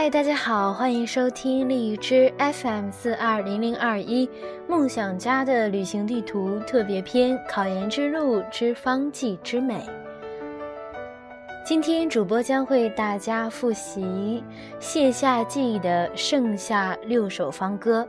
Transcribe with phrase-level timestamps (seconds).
[0.00, 4.30] 嗨，大家好，欢迎收听荔枝 FM 四二零零二一
[4.68, 9.84] 梦想家的旅行地图特别篇：考研之路之方剂之美。
[11.66, 14.44] 今天主播将为大家复习
[14.78, 18.06] 谢夏季的盛夏六首方歌。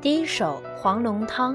[0.00, 1.54] 第一首《黄龙汤》。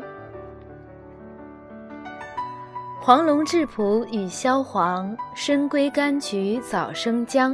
[3.02, 7.54] 黄龙质朴与萧黄，深闺柑橘早生姜。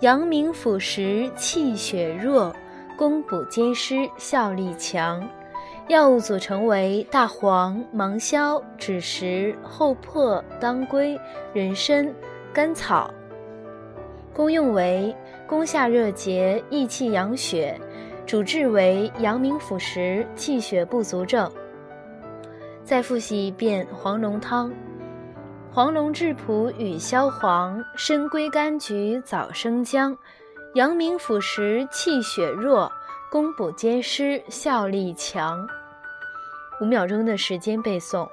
[0.00, 2.54] 阳明辅食气血弱，
[2.96, 5.26] 攻补兼施效力强。
[5.88, 11.18] 药物组成为大黄、芒硝、枳实、厚朴、当归、
[11.52, 12.12] 人参、
[12.52, 13.08] 甘草。
[14.32, 15.14] 功用为
[15.46, 17.78] 攻下热结、益气养血，
[18.26, 21.48] 主治为阳明辅食、气血不足症。
[22.82, 24.72] 再复习一遍黄龙汤。
[25.74, 30.16] 黄龙质朴与消黄，深闺柑橘早生姜，
[30.74, 32.88] 阳明辅食气血弱，
[33.28, 35.66] 攻补兼施效力强。
[36.80, 38.24] 五秒钟的时间背诵。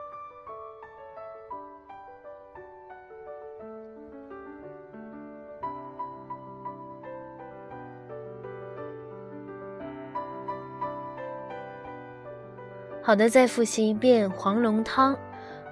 [13.02, 15.18] 好的，再复习一遍黄龙汤。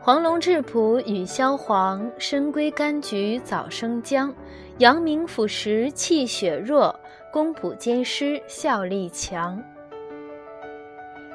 [0.02, 4.34] 黄龙质朴与消黄，深闺柑橘早生姜，
[4.78, 6.98] 阳明辅食气血弱，
[7.34, 9.62] 功补兼施效力强。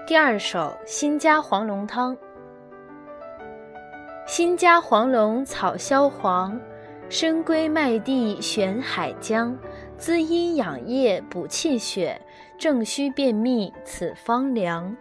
[0.06, 2.16] 第二首新加黄龙汤。
[4.26, 6.58] 新加黄龙草消黄，
[7.10, 9.54] 深闺麦地玄海姜，
[9.98, 12.18] 滋阴养液补气血，
[12.58, 14.96] 正虚便秘此方良。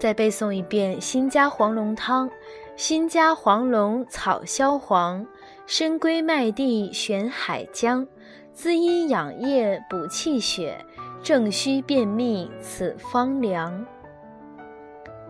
[0.00, 2.30] 再背诵一遍新加黄龙汤：
[2.74, 5.26] 新加黄龙草消黄，
[5.66, 8.06] 深闺麦地玄海姜，
[8.54, 10.82] 滋阴养液补气血，
[11.22, 13.86] 正虚便秘此方良。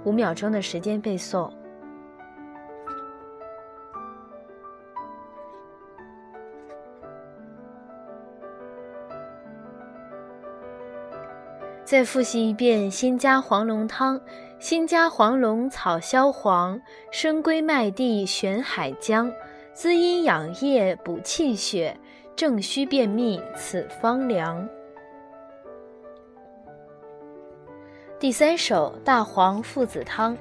[0.05, 1.51] 五秒钟的时间背诵。
[11.85, 14.21] 再复习一遍新加黄龙汤。
[14.61, 16.79] 新加黄龙草消黄，
[17.11, 19.33] 深闺麦地玄海姜，
[19.73, 21.97] 滋阴养液补气血，
[22.37, 24.69] 正虚便秘此方良。
[28.19, 30.37] 第三首大黄附子汤。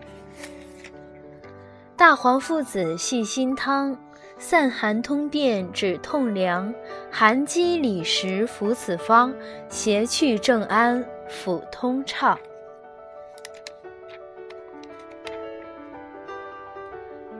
[1.95, 3.97] 大黄附子细辛汤，
[4.37, 6.73] 散寒通便止痛凉，
[7.09, 9.33] 寒积里实服此方，
[9.69, 12.37] 邪去正安腹通畅。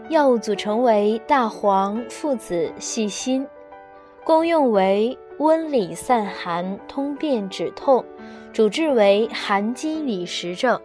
[0.10, 3.48] 药物组成为大黄、附子、细辛，
[4.24, 8.04] 功用为温里散寒、通便止痛，
[8.52, 10.82] 主治为寒积里实症。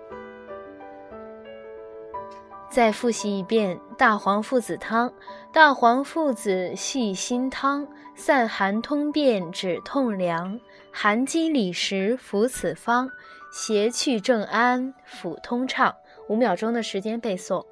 [2.69, 5.11] 再复习一遍大黄附子汤：
[5.51, 10.61] 大黄附子细辛汤，散寒通便止痛凉，
[10.93, 13.09] 寒积里实服此方，
[13.51, 15.95] 邪去正安腹通畅。
[16.29, 17.65] 五秒钟的时间背诵。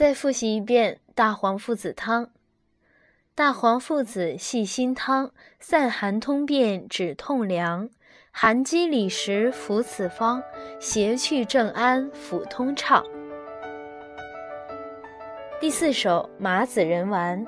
[0.00, 2.30] 再复习一遍大黄附子汤：
[3.34, 7.90] 大黄附子细辛汤，散寒通便止痛凉，
[8.30, 10.42] 寒积里实服此方，
[10.80, 13.04] 邪去正安腹通畅。
[15.60, 17.44] 第四首麻子仁丸。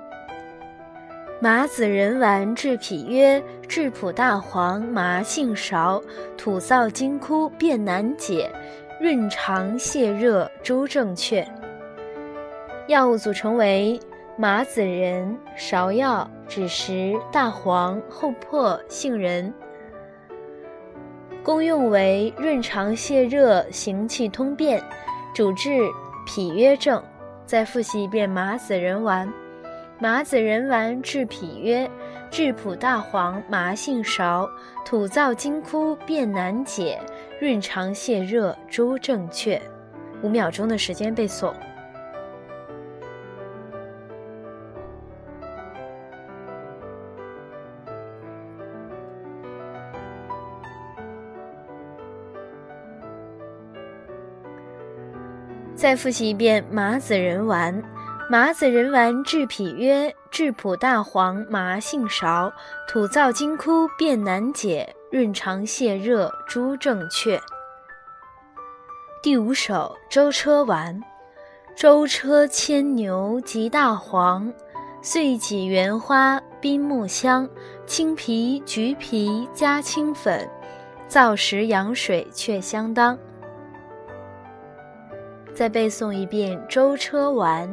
[1.41, 6.05] 麻子仁丸治脾约，质朴大黄麻杏芍，
[6.37, 8.53] 土燥金枯便难解，
[9.01, 11.43] 润肠泻热诸症确。
[12.89, 13.99] 药物组成为
[14.37, 19.53] 麻子仁、芍药、枳实、大黄、厚朴、杏仁。
[21.45, 24.83] 功用为润肠泻热、行气通便，
[25.35, 25.71] 主治
[26.27, 27.03] 脾约症。
[27.47, 29.33] 再复习一遍麻子仁丸：
[29.99, 31.89] 麻子仁丸治脾约，
[32.31, 34.49] 质朴大黄麻杏芍，
[34.85, 36.99] 土燥金枯便难解，
[37.41, 39.61] 润肠泻热诸正确。
[40.23, 41.53] 五秒钟的时间背诵。
[55.83, 57.83] 再复习一遍麻子仁丸：
[58.31, 62.53] 麻子仁丸治脾约，质朴大黄麻杏芍，
[62.87, 67.37] 土燥金枯便难解，润肠泻热诸正确。
[69.25, 71.03] 第五首舟车丸，
[71.75, 74.53] 舟车牵牛及大黄，
[75.03, 77.49] 岁几园花宾木香，
[77.87, 80.49] 青皮橘皮加青粉，
[81.09, 83.19] 燥时养水却相当。
[85.55, 87.69] 再背诵一遍舟车丸。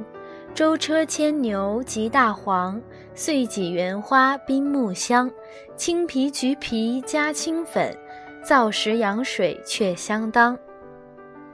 [0.53, 2.81] 舟车牵牛及大黄，
[3.13, 5.29] 碎戟圆花宾木香，
[5.75, 7.95] 青皮橘皮加青粉，
[8.43, 10.57] 燥时养水却相当。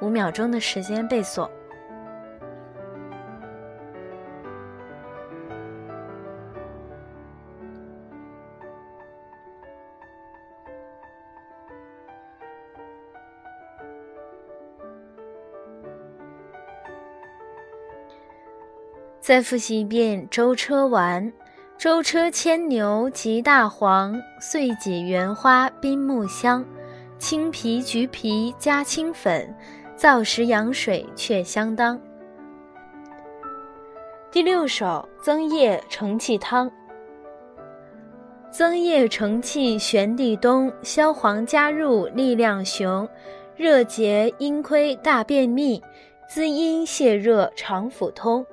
[0.02, 1.48] 五秒钟的时间背诵。
[19.26, 21.34] 再复习一遍舟车丸，
[21.80, 26.64] 舟车牵牛及大黄，岁几园花宾木香，
[27.18, 29.52] 青皮橘皮加青粉，
[29.98, 32.00] 燥时养水却相当。
[34.30, 36.72] 第六首增液承气汤。
[38.52, 43.10] 增液承气玄地冬，消黄加入力量雄，
[43.56, 45.82] 热结阴亏大便秘，
[46.30, 48.46] 滋阴泻热肠腑通。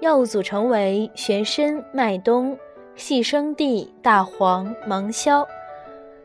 [0.00, 2.56] 药物组成为玄参、麦冬、
[2.94, 5.44] 细生地、大黄、芒硝，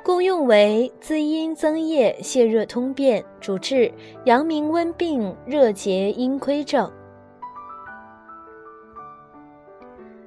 [0.04, 3.92] 功用为滋阴增液、泻热通便，主治
[4.26, 6.92] 阳明温病、热结阴亏症。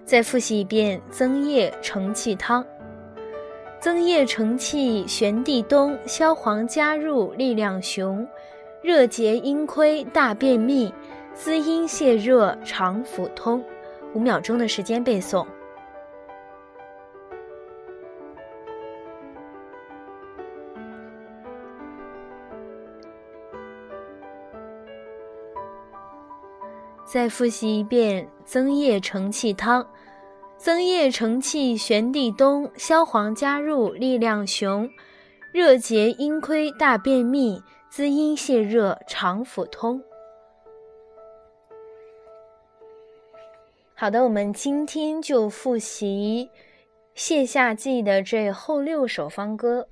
[0.05, 2.65] 再复习一遍增液承气汤。
[3.79, 8.27] 增液承气玄地冬，消黄加入力量雄，
[8.83, 10.93] 热结阴亏大便秘。
[11.37, 13.63] 滋阴泻热，肠腑通。
[14.15, 15.47] 五秒钟的时间背诵。
[27.05, 29.87] 再复习一遍增液承气汤。
[30.57, 34.89] 增液承气玄地冬，消黄加入力量雄，
[35.53, 40.03] 热结阴亏大便秘，滋阴泻热，肠腑通。
[43.99, 46.51] 好的，我们今天就复习
[47.15, 49.89] 谢夏季的这后六首方歌。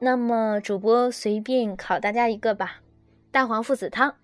[0.00, 2.82] 那么，主播随便考大家一个吧：
[3.30, 4.14] 大黄附子汤。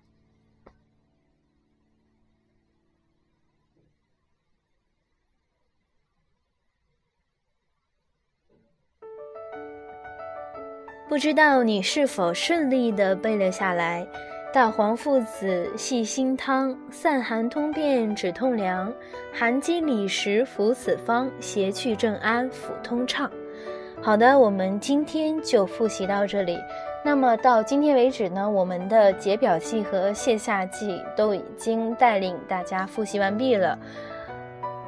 [11.09, 14.07] 不知道你是否顺利的背了下来？
[14.53, 18.91] 大黄附子细辛汤，散寒通便止痛凉，
[19.33, 23.31] 寒积里实服此方，邪去正安腹通畅。
[24.01, 26.57] 好的，我们今天就复习到这里。
[27.01, 33.79] 那么到今天为止呢，我们的解表剂和泻下剂都已经带领大家复习完毕了。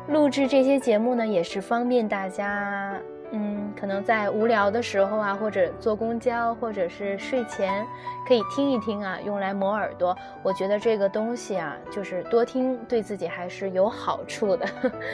[0.07, 2.99] 录制这些节目呢，也是方便大家。
[3.35, 7.83] 嗯，可能在无聊的时候啊，或者坐公交，或者是睡前，
[8.27, 10.15] 可以听一听啊，用来磨耳朵。
[10.43, 14.67] 我觉得这个东西啊，就是多听，对自己还是有好处的。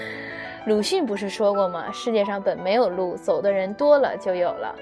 [0.66, 1.90] 鲁迅不是说过吗？
[1.94, 4.76] 世界上本没有路，走的人多了就有了。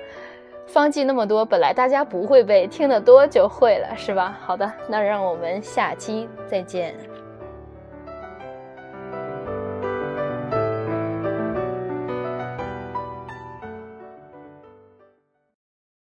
[0.66, 4.36] 方剂那么多，本来大家不会背，听得多就会了，是吧？
[4.42, 6.96] 好的，那让我们下期再见。